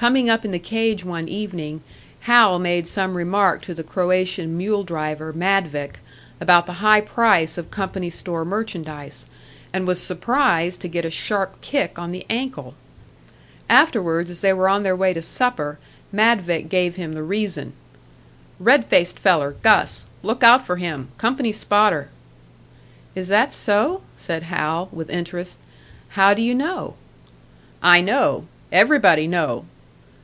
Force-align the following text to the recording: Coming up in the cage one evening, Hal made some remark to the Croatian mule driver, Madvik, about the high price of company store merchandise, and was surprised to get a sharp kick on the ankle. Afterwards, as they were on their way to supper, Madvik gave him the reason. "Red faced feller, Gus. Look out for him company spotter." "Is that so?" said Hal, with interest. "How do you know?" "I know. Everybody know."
Coming 0.00 0.30
up 0.30 0.46
in 0.46 0.50
the 0.50 0.58
cage 0.58 1.04
one 1.04 1.28
evening, 1.28 1.82
Hal 2.20 2.58
made 2.58 2.86
some 2.86 3.18
remark 3.18 3.60
to 3.60 3.74
the 3.74 3.84
Croatian 3.84 4.56
mule 4.56 4.82
driver, 4.82 5.30
Madvik, 5.34 5.98
about 6.40 6.64
the 6.64 6.72
high 6.80 7.02
price 7.02 7.58
of 7.58 7.70
company 7.70 8.08
store 8.08 8.42
merchandise, 8.46 9.26
and 9.74 9.86
was 9.86 10.02
surprised 10.02 10.80
to 10.80 10.88
get 10.88 11.04
a 11.04 11.10
sharp 11.10 11.60
kick 11.60 11.98
on 11.98 12.12
the 12.12 12.24
ankle. 12.30 12.72
Afterwards, 13.68 14.30
as 14.30 14.40
they 14.40 14.54
were 14.54 14.70
on 14.70 14.84
their 14.84 14.96
way 14.96 15.12
to 15.12 15.20
supper, 15.20 15.78
Madvik 16.10 16.70
gave 16.70 16.96
him 16.96 17.12
the 17.12 17.22
reason. 17.22 17.74
"Red 18.58 18.86
faced 18.86 19.18
feller, 19.18 19.54
Gus. 19.62 20.06
Look 20.22 20.42
out 20.42 20.64
for 20.64 20.76
him 20.76 21.08
company 21.18 21.52
spotter." 21.52 22.08
"Is 23.14 23.28
that 23.28 23.52
so?" 23.52 24.00
said 24.16 24.44
Hal, 24.44 24.88
with 24.92 25.10
interest. 25.10 25.58
"How 26.16 26.32
do 26.32 26.40
you 26.40 26.54
know?" 26.54 26.94
"I 27.82 28.00
know. 28.00 28.46
Everybody 28.72 29.26
know." 29.26 29.66